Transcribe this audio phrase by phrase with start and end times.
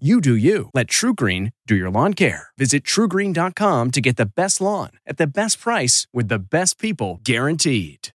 [0.00, 0.70] You do you.
[0.74, 2.48] Let TruGreen do your lawn care.
[2.58, 7.20] Visit trugreen.com to get the best lawn at the best price with the best people
[7.22, 8.08] guaranteed.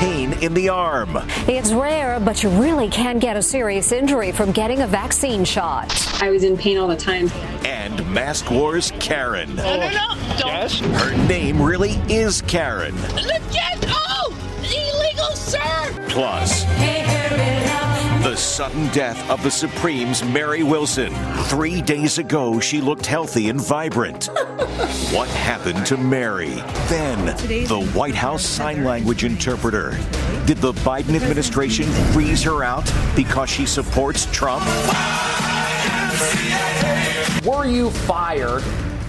[0.00, 1.18] Pain in the arm.
[1.46, 5.92] It's rare, but you really can get a serious injury from getting a vaccine shot.
[6.22, 7.30] I was in pain all the time.
[7.66, 9.54] And Mask Wars Karen.
[9.54, 10.36] No, no, no.
[10.38, 10.70] Don't.
[10.94, 12.94] Her name really is Karen.
[13.16, 13.84] Legit.
[13.90, 14.17] Oh, illegal,
[15.48, 16.06] sir.
[16.08, 16.64] Plus,
[18.22, 21.12] the sudden death of the Supreme's Mary Wilson.
[21.44, 24.26] Three days ago, she looked healthy and vibrant.
[25.12, 26.56] what happened to Mary?
[26.88, 27.24] Then,
[27.66, 29.98] the White House sign language interpreter.
[30.44, 34.64] Did the Biden administration freeze her out because she supports Trump?
[37.46, 38.64] Were you fired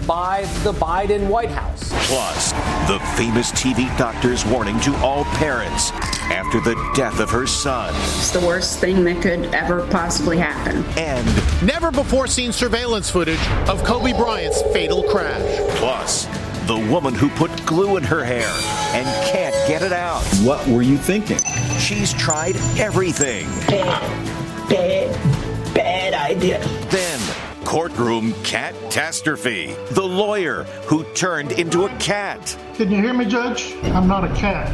[0.08, 1.90] by the Biden White House?
[2.08, 2.52] Plus,
[2.88, 5.92] the famous TV doctor's warning to all parents
[6.32, 7.94] after the death of her son.
[7.96, 10.84] It's the worst thing that could ever possibly happen.
[10.98, 11.26] And
[11.66, 15.42] Never before seen surveillance footage of Kobe Bryant's fatal crash.
[15.78, 16.26] plus,
[16.68, 18.48] the woman who put glue in her hair
[18.94, 20.22] and can't get it out.
[20.44, 21.40] What were you thinking?
[21.80, 23.46] She's tried everything.
[23.68, 26.60] Bad, bad bad idea.
[26.90, 27.20] Then,
[27.66, 29.76] courtroom catastrophe.
[29.92, 32.58] The lawyer who turned into a cat.
[32.76, 33.74] Can you hear me, Judge?
[33.84, 34.68] I'm not a cat.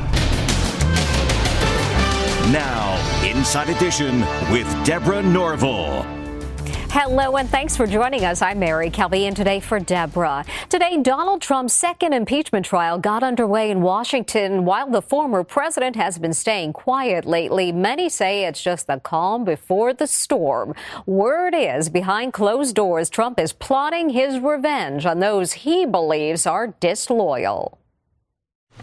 [2.51, 2.93] Now,
[3.25, 4.19] Inside Edition
[4.51, 6.03] with Deborah Norville.
[6.91, 8.43] Hello and thanks for joining us.
[8.43, 10.45] I'm Mary Calvi and today for Deborah.
[10.69, 14.63] Today, Donald Trump's second impeachment trial got underway in Washington.
[14.63, 19.43] While the former president has been staying quiet lately, many say it's just the calm
[19.43, 20.75] before the storm.
[21.07, 26.75] Word is, behind closed doors, Trump is plotting his revenge on those he believes are
[26.79, 27.79] disloyal.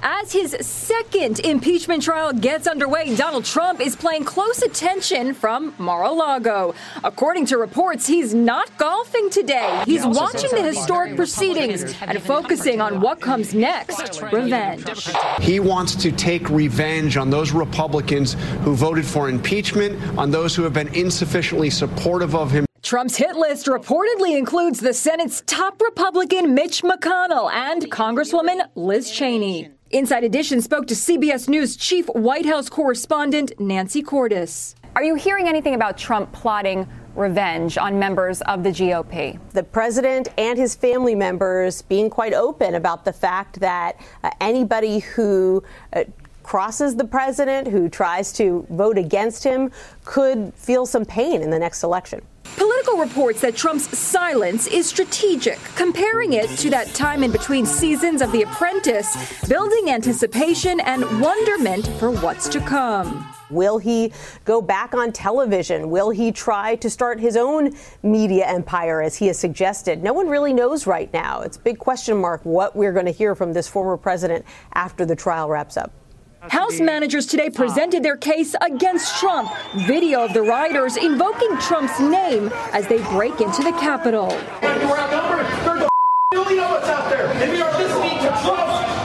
[0.01, 6.75] As his second impeachment trial gets underway, Donald Trump is paying close attention from Mar-a-Lago.
[7.05, 9.83] According to reports, he's not golfing today.
[9.87, 15.09] He's watching the historic proceedings and focusing on what comes next revenge.
[15.41, 20.63] He wants to take revenge on those Republicans who voted for impeachment, on those who
[20.65, 22.65] have been insufficiently supportive of him.
[22.83, 29.71] Trump's hit list reportedly includes the Senate's top Republican Mitch McConnell and Congresswoman Liz Cheney.
[29.93, 34.75] Inside Edition spoke to CBS News chief White House correspondent Nancy Cordes.
[34.97, 39.39] Are you hearing anything about Trump plotting revenge on members of the GOP?
[39.51, 45.01] The president and his family members being quite open about the fact that uh, anybody
[45.01, 46.05] who uh,
[46.43, 49.71] crosses the president, who tries to vote against him,
[50.07, 52.23] could feel some pain in the next election.
[52.83, 58.21] Politico reports that Trump's silence is strategic, comparing it to that time in between seasons
[58.23, 63.33] of The Apprentice, building anticipation and wonderment for what's to come.
[63.51, 64.13] Will he
[64.45, 65.91] go back on television?
[65.91, 70.03] Will he try to start his own media empire as he has suggested?
[70.03, 71.43] No one really knows right now.
[71.43, 74.45] It's a big question mark what we're going to hear from this former president
[74.75, 75.93] after the trial wraps up.
[76.49, 79.49] House managers today presented their case against Trump.
[79.87, 84.27] Video of the rioters invoking Trump's name as they break into the Capitol.
[84.61, 85.47] We're outnumbered.
[85.65, 89.02] There's a million of us out there, and we are listening to Trump.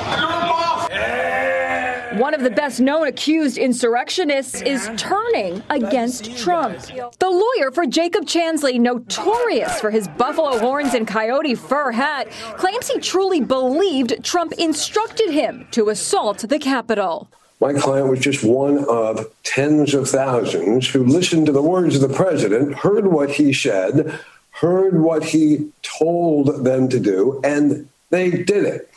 [2.18, 2.34] You're a boss.
[2.34, 6.80] One of the best known accused insurrectionists is turning against Trump.
[7.20, 12.88] The lawyer for Jacob Chansley, notorious for his buffalo horns and coyote fur hat, claims
[12.88, 17.30] he truly believed Trump instructed him to assault the Capitol.
[17.60, 22.02] My client was just one of tens of thousands who listened to the words of
[22.02, 24.20] the president, heard what he said,
[24.52, 28.90] heard what he told them to do, and they did it.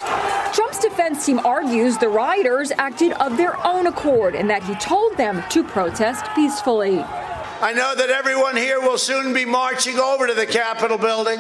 [0.53, 5.17] Trump's defense team argues the rioters acted of their own accord and that he told
[5.17, 6.99] them to protest peacefully.
[7.01, 11.39] I know that everyone here will soon be marching over to the Capitol building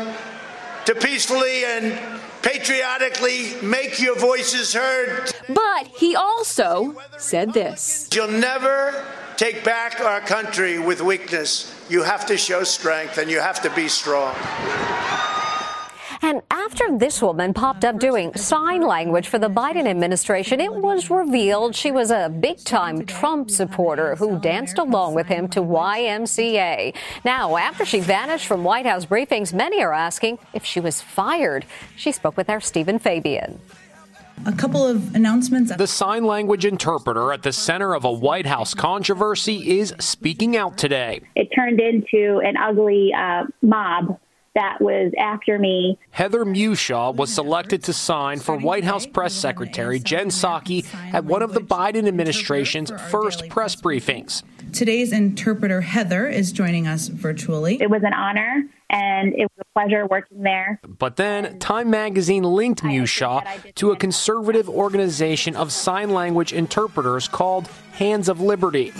[0.84, 1.98] to peacefully and
[2.42, 5.32] patriotically make your voices heard.
[5.48, 9.04] But he also said this You'll never
[9.36, 11.74] take back our country with weakness.
[11.88, 14.34] You have to show strength and you have to be strong.
[16.22, 21.10] And after this woman popped up doing sign language for the Biden administration, it was
[21.10, 26.94] revealed she was a big time Trump supporter who danced along with him to YMCA.
[27.24, 31.64] Now, after she vanished from White House briefings, many are asking if she was fired.
[31.96, 33.58] She spoke with our Stephen Fabian.
[34.46, 35.74] A couple of announcements.
[35.74, 40.78] The sign language interpreter at the center of a White House controversy is speaking out
[40.78, 41.20] today.
[41.34, 44.18] It turned into an ugly uh, mob
[44.54, 45.98] that was after me.
[46.10, 51.42] Heather Mewshaw was selected to sign for White House Press Secretary Jen Psaki at one
[51.42, 54.42] of the Biden administration's first press briefings.
[54.72, 57.80] Today's interpreter, Heather, is joining us virtually.
[57.80, 60.80] It was an honor and it was a pleasure working there.
[60.86, 67.68] But then Time magazine linked Mewshaw to a conservative organization of sign language interpreters called
[67.92, 68.92] Hands of Liberty.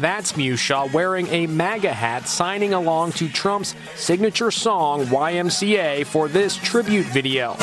[0.00, 6.56] That's Mewshaw wearing a MAGA hat signing along to Trump's signature song YMCA for this
[6.56, 7.54] tribute video.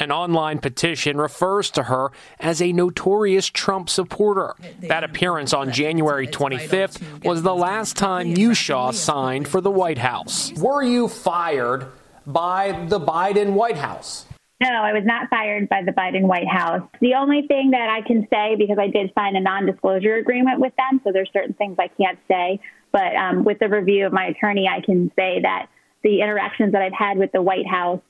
[0.00, 4.56] An online petition refers to her as a notorious Trump supporter.
[4.80, 10.52] That appearance on January 25th was the last time Mewshaw signed for the White House.
[10.54, 11.86] Were you fired
[12.26, 14.26] by the Biden White House?
[14.60, 16.86] No, I was not fired by the Biden White House.
[17.00, 20.60] The only thing that I can say, because I did sign a non disclosure agreement
[20.60, 22.60] with them, so there's certain things I can't say,
[22.92, 25.68] but um, with the review of my attorney, I can say that
[26.02, 28.02] the interactions that I've had with the White House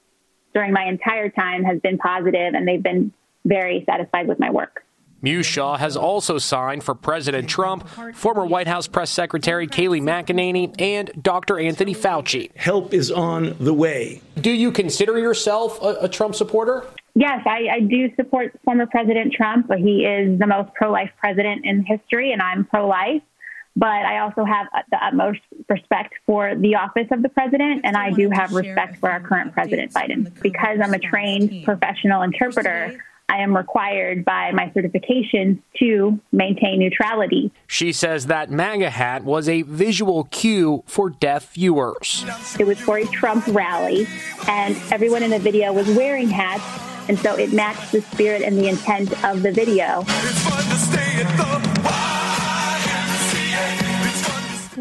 [0.53, 3.13] during my entire time has been positive and they've been
[3.45, 4.85] very satisfied with my work.
[5.23, 11.11] Mewshaw has also signed for President Trump, former White House press secretary Kayleigh McEnany, and
[11.21, 11.59] Dr.
[11.59, 12.51] Anthony Fauci.
[12.57, 14.23] Help is on the way.
[14.41, 16.87] Do you consider yourself a, a Trump supporter?
[17.15, 19.67] Yes, I, I, do support former President Trump.
[19.69, 23.23] But he is the most pro life president in history, and I'm pro life.
[23.77, 28.11] But I also have the utmost respect for the office of the president, and I
[28.11, 30.41] do have respect for our current president, Biden.
[30.41, 37.53] Because I'm a trained professional interpreter, I am required by my certifications to maintain neutrality.
[37.69, 42.25] She says that MAGA hat was a visual cue for deaf viewers.
[42.59, 44.09] It was for a Trump rally,
[44.49, 46.65] and everyone in the video was wearing hats,
[47.09, 50.05] and so it matched the spirit and the intent of the video.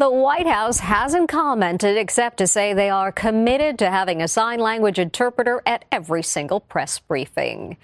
[0.00, 4.58] The White House hasn't commented except to say they are committed to having a sign
[4.58, 7.76] language interpreter at every single press briefing.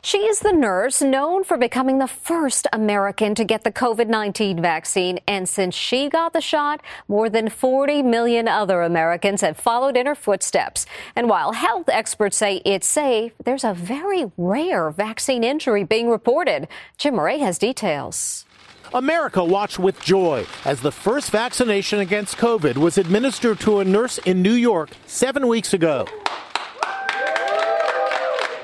[0.00, 4.62] She is the nurse known for becoming the first American to get the COVID 19
[4.62, 9.96] vaccine, and since she got the shot, more than 40 million other Americans have followed
[9.96, 10.86] in her footsteps.
[11.16, 16.68] And while health experts say it's safe, there's a very rare vaccine injury being reported.
[16.98, 18.43] Jim Moret has details.
[18.92, 24.18] America watched with joy as the first vaccination against COVID was administered to a nurse
[24.18, 26.06] in New York seven weeks ago.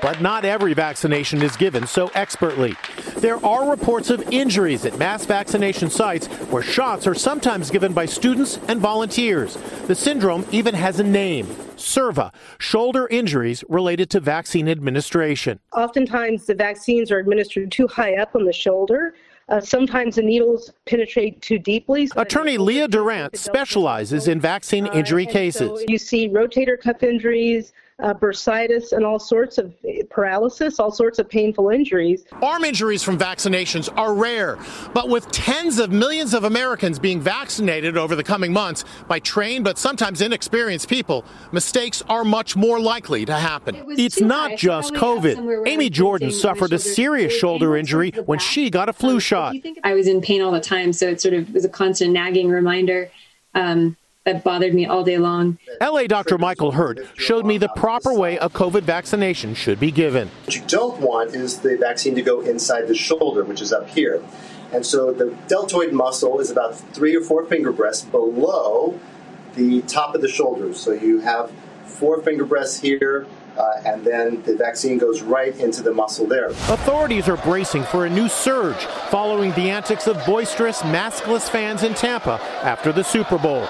[0.01, 2.75] But not every vaccination is given so expertly.
[3.17, 8.07] There are reports of injuries at mass vaccination sites where shots are sometimes given by
[8.07, 9.57] students and volunteers.
[9.85, 11.45] The syndrome even has a name
[11.75, 15.59] SIRVA, shoulder injuries related to vaccine administration.
[15.73, 19.13] Oftentimes, the vaccines are administered too high up on the shoulder,
[19.49, 22.07] uh, sometimes the needles penetrate too deeply.
[22.07, 25.79] So Attorney Leah Durant specializes in vaccine injury uh, cases.
[25.81, 29.73] So you see rotator cuff injuries, uh, bursitis, and all sorts of
[30.09, 32.25] paralysis, all sorts of painful injuries.
[32.41, 34.57] Arm injuries from vaccinations are rare,
[34.93, 39.63] but with tens of millions of Americans being vaccinated over the coming months by trained
[39.63, 43.75] but sometimes inexperienced people, mistakes are much more likely to happen.
[43.75, 45.67] It it's not high, just COVID.
[45.67, 49.55] Amy Jordan suffered a serious shoulder injury when she got a flu shot.
[49.83, 52.49] I was in pain all the time, so it sort of was a constant nagging
[52.49, 53.11] reminder.
[53.53, 55.57] Um, that bothered me all day long.
[55.81, 56.37] LA Dr.
[56.37, 60.29] Michael Hurt showed me the proper way a COVID vaccination should be given.
[60.45, 63.89] What you don't want is the vaccine to go inside the shoulder, which is up
[63.89, 64.23] here.
[64.71, 68.99] And so the deltoid muscle is about three or four finger breaths below
[69.55, 70.79] the top of the shoulders.
[70.79, 71.51] So you have
[71.85, 73.25] four finger breaths here,
[73.57, 76.47] uh, and then the vaccine goes right into the muscle there.
[76.47, 81.93] Authorities are bracing for a new surge following the antics of boisterous, maskless fans in
[81.93, 83.67] Tampa after the Super Bowl.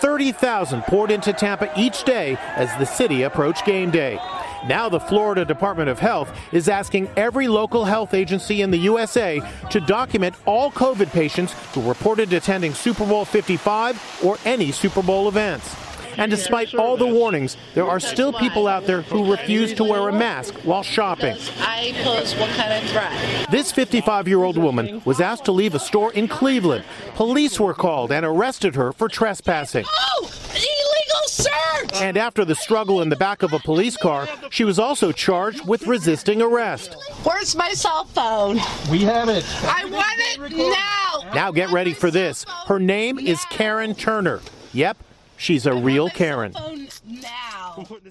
[0.00, 4.18] 30,000 poured into Tampa each day as the city approached game day.
[4.66, 9.40] Now, the Florida Department of Health is asking every local health agency in the USA
[9.70, 15.28] to document all COVID patients who reported attending Super Bowl 55 or any Super Bowl
[15.28, 15.89] events.
[16.16, 20.08] And despite all the warnings, there are still people out there who refuse to wear
[20.08, 21.36] a mask while shopping.
[21.60, 23.50] I pose what kind of threat?
[23.50, 26.84] This 55 year old woman was asked to leave a store in Cleveland.
[27.14, 29.84] Police were called and arrested her for trespassing.
[29.88, 30.30] Oh!
[30.50, 32.02] Illegal search!
[32.02, 35.66] And after the struggle in the back of a police car, she was also charged
[35.66, 36.96] with resisting arrest.
[37.22, 38.56] Where's my cell phone?
[38.90, 39.44] We have it.
[39.64, 41.32] I want it now.
[41.34, 42.44] Now get ready for this.
[42.66, 44.40] Her name is Karen Turner.
[44.72, 44.96] Yep,
[45.40, 46.54] she's a real Karen.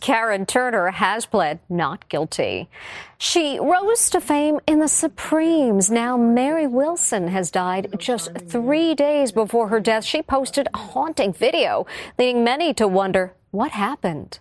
[0.02, 2.70] Karen Turner has pled not guilty.
[3.18, 5.92] She rose to fame in the Supremes.
[5.92, 10.04] Now, Mary Wilson has died just three days before her death.
[10.04, 11.86] She posted a haunting video,
[12.18, 14.40] leading many to wonder what happened.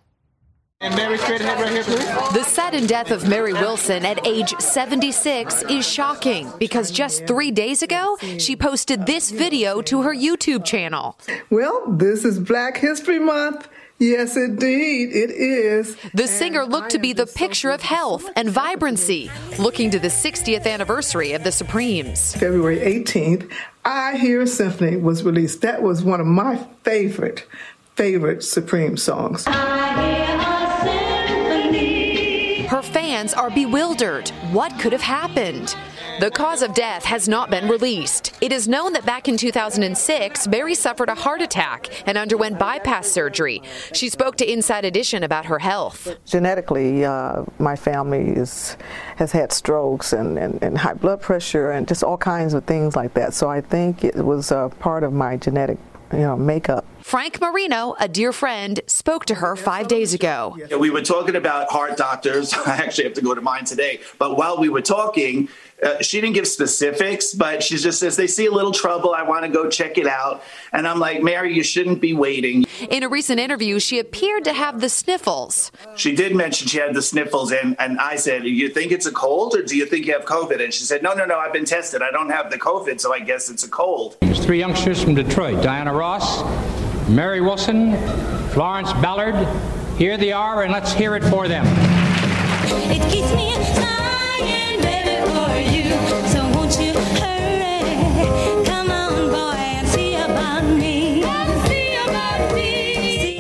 [0.81, 2.07] And Mary, straight ahead right here, please.
[2.33, 7.83] The sudden death of Mary Wilson at age 76 is shocking because just three days
[7.83, 11.19] ago, she posted this video to her YouTube channel.
[11.51, 13.69] Well, this is Black History Month.
[13.99, 15.97] Yes, indeed, it is.
[16.15, 20.65] The singer looked to be the picture of health and vibrancy, looking to the 60th
[20.65, 22.37] anniversary of the Supremes.
[22.37, 23.51] February 18th,
[23.85, 25.61] I Hear a Symphony was released.
[25.63, 27.45] That was one of my favorite,
[27.97, 29.45] favorite Supreme songs.
[33.19, 34.29] Fans are bewildered.
[34.53, 35.75] What could have happened?
[36.21, 38.33] The cause of death has not been released.
[38.41, 43.09] It is known that back in 2006, Mary suffered a heart attack and underwent bypass
[43.09, 43.61] surgery.
[43.93, 46.17] She spoke to Inside Edition about her health.
[46.27, 48.77] Genetically, uh, my family is,
[49.17, 52.95] has had strokes and, and, and, high blood pressure and just all kinds of things
[52.95, 53.35] like that.
[53.35, 55.79] So I think it was a part of my genetic
[56.13, 56.87] you know, makeup.
[57.09, 60.59] Frank Marino, a dear friend, spoke to her five days ago.
[60.69, 62.53] Yeah, we were talking about heart doctors.
[62.67, 64.01] I actually have to go to mine today.
[64.19, 65.49] But while we were talking,
[65.83, 69.15] uh, she didn't give specifics, but she just says they see a little trouble.
[69.15, 70.43] I want to go check it out.
[70.73, 72.67] And I'm like, Mary, you shouldn't be waiting.
[72.91, 75.73] In a recent interview, she appeared to have the sniffles.
[75.97, 79.13] She did mention she had the sniffles, and, and I said, You think it's a
[79.13, 80.63] cold or do you think you have COVID?
[80.63, 82.03] And she said, No, no, no, I've been tested.
[82.03, 84.19] I don't have the COVID, so I guess it's a cold.
[84.21, 86.43] There's three youngsters from Detroit Diana Ross,
[87.09, 87.97] Mary Wilson,
[88.51, 89.35] Florence Ballard.
[89.97, 91.65] Here they are, and let's hear it for them.
[92.91, 93.09] It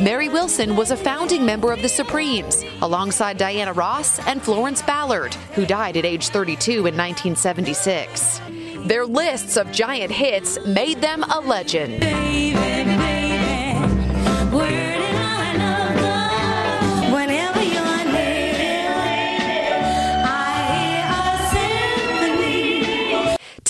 [0.02, 5.34] Mary Wilson was a founding member of the Supremes, alongside Diana Ross and Florence Ballard,
[5.54, 8.40] who died at age 32 in 1976.
[8.86, 12.00] Their lists of giant hits made them a legend.
[12.00, 13.27] Baby, baby,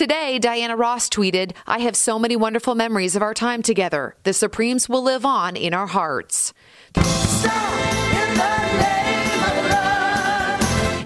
[0.09, 4.17] Today, Diana Ross tweeted, I have so many wonderful memories of our time together.
[4.23, 6.55] The Supremes will live on in our hearts.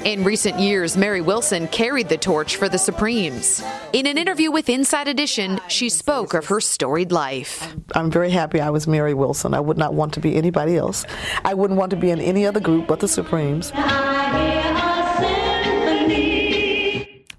[0.05, 3.61] In recent years, Mary Wilson carried the torch for the Supremes.
[3.93, 7.75] In an interview with Inside Edition, she spoke of her storied life.
[7.97, 9.53] I'm very happy I was Mary Wilson.
[9.53, 11.05] I would not want to be anybody else.
[11.45, 13.73] I wouldn't want to be in any other group but the Supremes.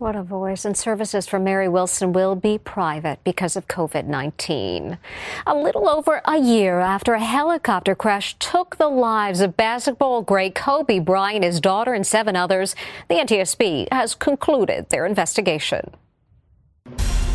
[0.04, 0.66] What a voice.
[0.66, 4.98] And services for Mary Wilson will be private because of COVID 19.
[5.48, 10.56] A little over a year after a helicopter crash took the lives of basketball great
[10.56, 12.76] Kobe Bryant, his daughter, and seven others,
[13.08, 15.92] the NTSB has concluded their investigation.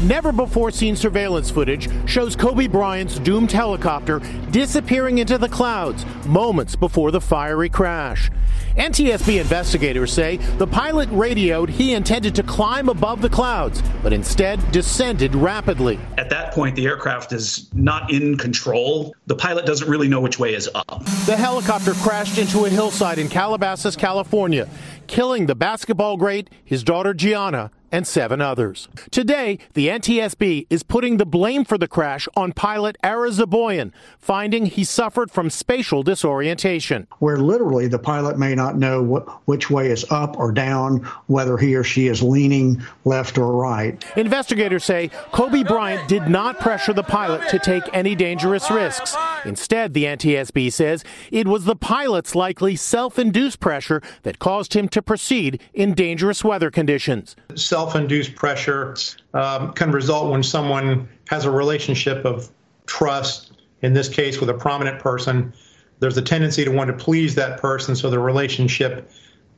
[0.02, 4.20] Never before seen surveillance footage shows Kobe Bryant's doomed helicopter
[4.52, 8.30] disappearing into the clouds moments before the fiery crash.
[8.76, 14.60] NTSB investigators say the pilot radioed he intended to climb above the clouds, but instead
[14.70, 15.98] descended rapidly.
[16.16, 19.16] At that point, the aircraft is not in control.
[19.26, 21.04] The pilot doesn't really know which way is up.
[21.26, 24.68] The helicopter crashed into a hillside in Calabasas, California,
[25.08, 28.88] killing the basketball great, his daughter Gianna, and seven others.
[29.10, 34.66] Today, the NTSB is putting the blame for the crash on pilot Ara Zobayan, finding
[34.66, 37.06] he suffered from spatial disorientation.
[37.18, 41.56] Where literally the pilot may not know what, which way is up or down, whether
[41.56, 44.04] he or she is leaning left or right.
[44.16, 49.16] Investigators say Kobe Bryant did not pressure the pilot to take any dangerous risks.
[49.44, 54.88] Instead, the NTSB says it was the pilot's likely self induced pressure that caused him
[54.88, 57.36] to proceed in dangerous weather conditions.
[57.54, 58.96] Self-induced pressure
[59.34, 62.50] um, can result when someone has a relationship of
[62.86, 63.52] trust,
[63.82, 65.52] in this case with a prominent person.
[66.00, 69.10] There's a tendency to want to please that person so the relationship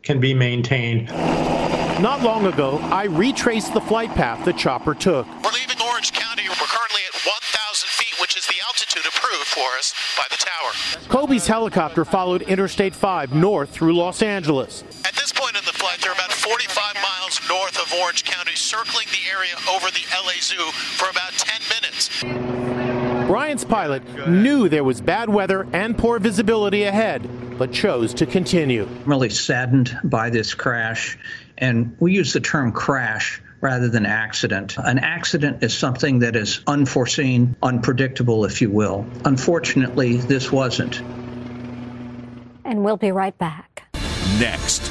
[0.03, 1.09] can be maintained.
[2.01, 5.27] Not long ago, I retraced the flight path the chopper took.
[5.45, 6.49] We're leaving Orange County.
[6.49, 11.09] We're currently at 1,000 feet, which is the altitude approved for us by the tower.
[11.09, 14.85] Kobe's helicopter followed Interstate 5 north through Los Angeles.
[15.05, 19.09] At this point in the flight, they're about 45 miles north of Orange County, circling
[19.11, 23.27] the area over the LA Zoo for about 10 minutes.
[23.27, 28.85] Bryant's pilot knew there was bad weather and poor visibility ahead, but chose to continue.
[28.85, 31.19] I'm really saddened by this crash,
[31.59, 34.77] and we use the term crash rather than accident.
[34.79, 39.07] An accident is something that is unforeseen, unpredictable, if you will.
[39.25, 41.01] Unfortunately, this wasn't.
[42.65, 43.67] And we'll be right back.
[44.39, 44.83] Next,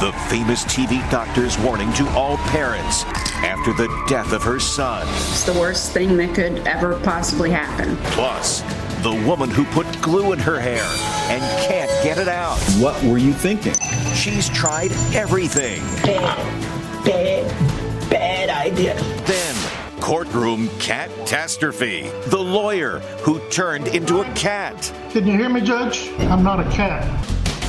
[0.00, 3.04] the famous TV doctor's warning to all parents
[3.44, 5.06] after the death of her son.
[5.08, 7.96] It's the worst thing that could ever possibly happen.
[8.12, 8.62] Plus,
[9.02, 10.82] the woman who put glue in her hair
[11.30, 12.58] and can't get it out.
[12.80, 13.74] What were you thinking?
[14.14, 15.80] She's tried everything.
[16.02, 17.75] Bad, bad,
[18.10, 18.94] bad idea.
[19.24, 22.10] Then, courtroom catastrophe.
[22.26, 24.92] The lawyer who turned into a cat.
[25.10, 26.10] Can you hear me, Judge?
[26.20, 27.04] I'm not a cat.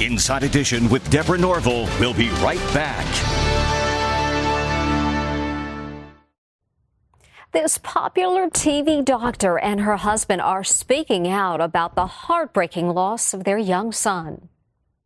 [0.01, 1.88] Inside Edition with Deborah Norville.
[2.00, 3.06] We'll be right back.
[7.53, 13.46] This popular TV doctor and her husband are speaking out about the heartbreaking loss of
[13.46, 14.50] their young son.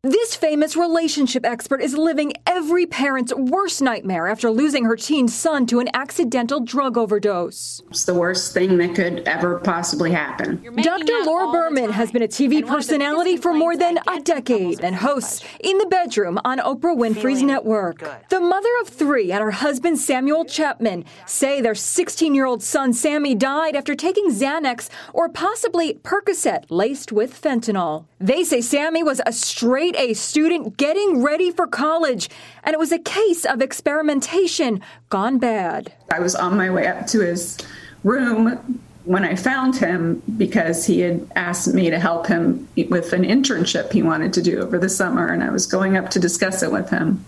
[0.04, 5.64] This famous relationship expert is living every parent's worst nightmare after losing her teen son
[5.66, 7.80] to an accidental drug overdose.
[7.88, 10.60] It's the worst thing that could ever possibly happen.
[10.82, 11.22] Dr.
[11.22, 15.78] Laura Berman has been a TV personality for more than a decade and hosts In
[15.78, 18.00] the Bedroom on Oprah Winfrey's network.
[18.28, 22.92] The mother of three and her husband Samuel Chapman say their 16 year old son
[22.92, 28.06] Sammy died after taking Xanax or possibly Percocet laced with fentanyl.
[28.18, 32.28] They say Sammy was a straight A student getting ready for college,
[32.64, 35.92] and it was a case of experimentation gone bad.
[36.12, 37.58] I was on my way up to his
[38.04, 43.24] room when I found him because he had asked me to help him with an
[43.24, 46.62] internship he wanted to do over the summer, and I was going up to discuss
[46.62, 47.24] it with him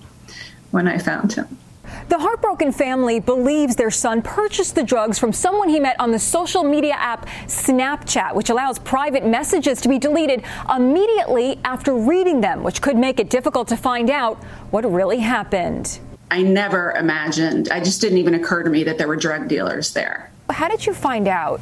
[0.70, 1.58] when I found him.
[2.08, 6.18] The heartbroken family believes their son purchased the drugs from someone he met on the
[6.18, 10.44] social media app Snapchat, which allows private messages to be deleted
[10.74, 14.36] immediately after reading them, which could make it difficult to find out
[14.70, 15.98] what really happened.
[16.30, 19.92] I never imagined, I just didn't even occur to me that there were drug dealers
[19.94, 20.30] there.
[20.50, 21.60] How did you find out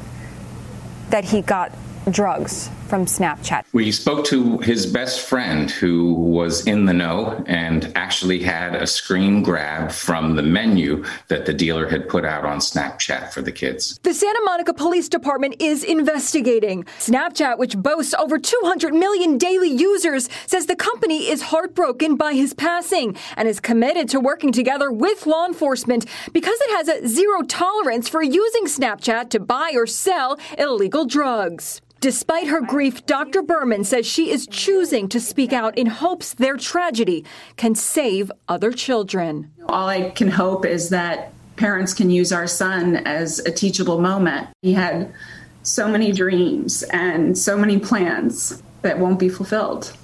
[1.09, 1.71] that he got
[2.11, 3.65] drugs from Snapchat?
[3.73, 8.87] We spoke to his best friend who was in the know and actually had a
[8.87, 13.51] screen grab from the menu that the dealer had put out on Snapchat for the
[13.51, 13.99] kids.
[14.03, 16.83] The Santa Monica Police Department is investigating.
[16.99, 22.53] Snapchat, which boasts over 200 million daily users, says the company is heartbroken by his
[22.53, 27.41] passing and is committed to working together with law enforcement because it has a zero
[27.41, 31.81] tolerance for using Snapchat to buy or sell illegal drugs.
[32.03, 33.41] Despite her grief, Dr.
[33.41, 37.23] Berman says she is choosing to speak out in hopes their tragedy
[37.55, 39.49] can save other children.
[39.69, 44.49] All I can hope is that parents can use our son as a teachable moment.
[44.61, 45.13] He had
[45.61, 49.95] so many dreams and so many plans that won't be fulfilled.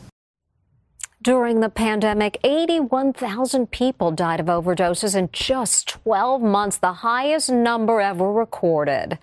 [1.22, 8.00] During the pandemic, 81,000 people died of overdoses in just 12 months, the highest number
[8.00, 9.20] ever recorded.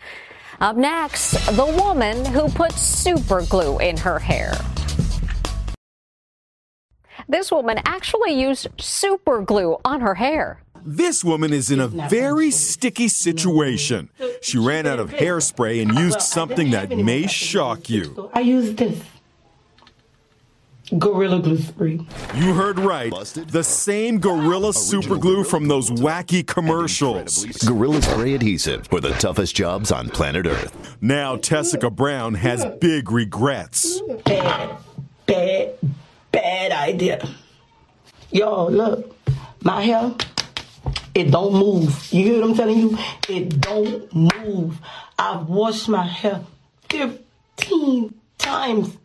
[0.60, 4.54] Up next, the woman who put super glue in her hair.
[7.28, 10.62] This woman actually used super glue on her hair.
[10.82, 14.08] This woman is in a very sticky situation.
[14.40, 18.30] She ran out of hairspray and used something that may shock you.
[18.32, 19.02] I use this.
[20.98, 21.98] Gorilla Glue Spray.
[22.34, 23.12] You heard right.
[23.12, 27.44] The same Gorilla Super Glue from those wacky commercials.
[27.66, 30.96] Gorilla Spray adhesive for the toughest jobs on planet Earth.
[31.00, 34.00] Now Tessica Brown has big regrets.
[34.24, 34.76] Bad,
[35.26, 35.74] bad,
[36.30, 37.28] bad idea.
[38.30, 39.16] Yo, look,
[39.64, 40.14] my hair,
[41.14, 42.12] it don't move.
[42.12, 42.98] You hear what I'm telling you?
[43.28, 44.78] It don't move.
[45.18, 46.42] I've washed my hair
[46.90, 48.96] 15 times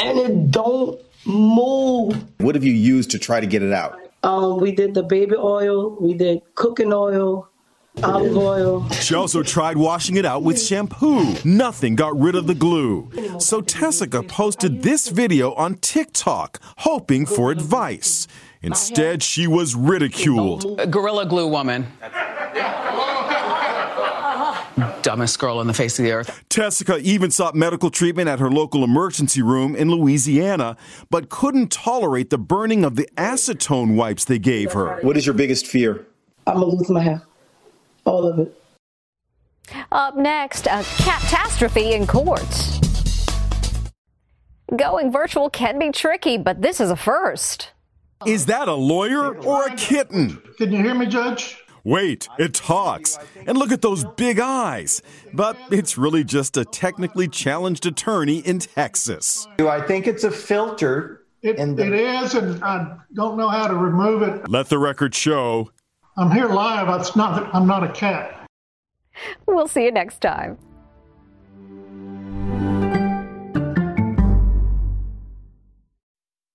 [0.00, 2.24] and it don't move.
[2.38, 3.98] What have you used to try to get it out?
[4.22, 7.48] Um, we did the baby oil, we did cooking oil,
[8.02, 8.88] olive oil.
[8.90, 11.34] She also tried washing it out with shampoo.
[11.44, 13.10] Nothing got rid of the glue.
[13.38, 18.28] So Tessica posted this video on TikTok, hoping for advice.
[18.62, 20.90] Instead, she was ridiculed.
[20.90, 21.86] Gorilla Glue Woman.
[25.02, 26.44] Dumbest girl on the face of the earth.
[26.48, 30.76] Tessica even sought medical treatment at her local emergency room in Louisiana,
[31.10, 34.98] but couldn't tolerate the burning of the acetone wipes they gave her.
[35.02, 36.06] What is your biggest fear?
[36.46, 37.22] I'm gonna lose my hair.
[38.04, 38.54] All of it.
[39.92, 42.78] Up next, a catastrophe in courts.
[44.76, 47.70] Going virtual can be tricky, but this is a first.
[48.26, 50.42] Is that a lawyer or a kitten?
[50.58, 51.59] Can you hear me, Judge?
[51.84, 53.18] Wait, it talks.
[53.46, 55.02] And look at those big eyes.
[55.32, 59.46] But it's really just a technically challenged attorney in Texas.
[59.58, 61.24] Do I think it's a filter.
[61.42, 64.48] It, the- it is, and I don't know how to remove it.
[64.48, 65.70] Let the record show.
[66.16, 67.00] I'm here live.
[67.00, 67.54] It's not.
[67.54, 68.46] I'm not a cat.
[69.46, 70.58] We'll see you next time.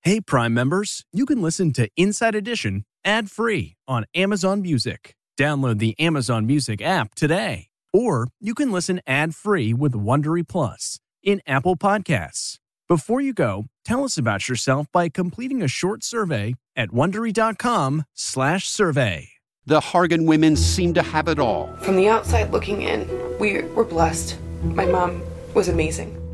[0.02, 5.16] Hey, Prime members, you can listen to Inside Edition ad free on Amazon Music.
[5.40, 7.68] Download the Amazon Music app today.
[7.94, 12.58] Or you can listen ad free with Wondery Plus in Apple Podcasts.
[12.90, 19.30] Before you go, tell us about yourself by completing a short survey at wondery.com/slash survey.
[19.66, 21.76] The Hargan women seem to have it all.
[21.82, 23.08] From the outside looking in,
[23.40, 24.38] we were blessed.
[24.64, 26.25] My mom was amazing.